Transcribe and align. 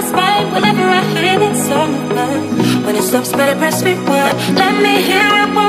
was 0.00 0.12
mine 0.12 0.50
whenever 0.52 0.82
I 0.82 1.02
hear 1.14 1.38
that 1.38 1.56
song 1.56 1.92
mine. 2.14 2.84
When 2.84 2.96
it 2.96 3.02
stops, 3.02 3.32
better 3.32 3.56
press 3.58 3.82
rewind. 3.82 4.36
Let 4.56 4.74
me 4.82 5.02
hear 5.02 5.28
it. 5.44 5.59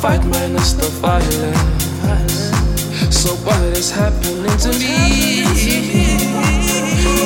fight 0.00 0.24
minus 0.26 0.74
the 0.74 0.86
violence. 1.02 2.30
So 3.10 3.34
what 3.44 3.60
is 3.76 3.90
happening 3.90 4.56
to 4.64 4.70
me? 4.78 5.42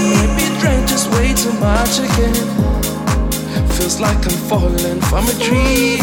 Maybe 0.08 0.44
drank 0.58 0.88
just 0.88 1.10
way 1.12 1.34
too 1.34 1.52
much 1.60 1.98
again. 1.98 2.34
Feels 3.76 4.00
like 4.00 4.16
I'm 4.24 4.38
falling 4.48 5.00
from 5.02 5.28
a 5.28 5.34
dream. 5.34 6.00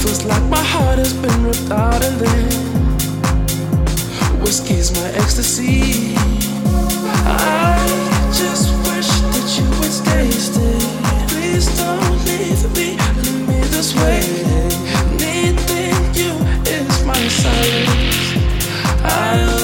Feels 0.00 0.24
like 0.26 0.44
my 0.50 0.62
heart 0.62 0.98
has 0.98 1.14
been 1.14 1.42
ripped 1.42 1.70
out 1.70 2.04
and 2.04 2.20
then 2.20 2.50
whiskey's 4.42 4.92
my 4.92 5.08
ecstasy. 5.22 6.14
I 7.24 7.78
just 8.36 8.68
wish 8.86 9.08
that 9.32 9.48
you 9.56 9.66
would 9.80 9.92
stay 10.02 10.30
still. 10.32 10.80
Please 11.28 11.66
don't 11.78 12.24
leave 12.26 12.62
me, 12.76 12.98
leave 13.22 13.48
me 13.48 13.60
this 13.72 13.94
way 13.94 14.67
silence. 17.28 18.32
I 19.04 19.57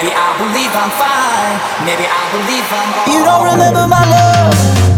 Maybe 0.00 0.14
I 0.16 0.32
believe 0.38 0.72
I'm 0.72 0.88
fine. 0.96 1.84
Maybe 1.84 2.08
I 2.08 2.22
believe 2.32 2.64
I'm. 2.72 3.12
You 3.12 3.22
don't 3.22 3.44
remember 3.44 3.86
my 3.86 4.00
love. 4.08 4.89